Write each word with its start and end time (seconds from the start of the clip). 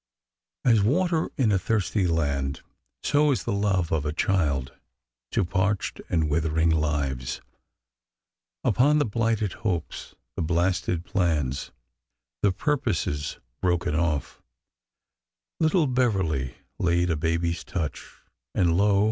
As 0.65 0.81
water 0.81 1.29
in 1.37 1.51
a 1.51 1.59
thirsty 1.59 2.07
land, 2.07 2.63
so 3.03 3.29
is 3.29 3.43
the 3.43 3.53
love 3.53 3.91
of 3.91 4.03
a 4.03 4.11
child 4.11 4.73
to 5.31 5.45
parched 5.45 6.01
and 6.09 6.27
withering 6.27 6.71
lives. 6.71 7.39
Upon 8.63 8.97
the 8.97 9.05
blighted 9.05 9.53
hopes, 9.61 10.15
the 10.35 10.41
blasted 10.41 11.05
plans, 11.05 11.69
the 12.41 12.51
purposes 12.51 13.37
broken 13.61 13.93
off, 13.93 14.41
little 15.59 15.85
Beverly 15.85 16.55
laid 16.79 17.11
a 17.11 17.15
baby's 17.15 17.63
touch, 17.63 18.21
and, 18.55 18.75
lo 18.75 18.99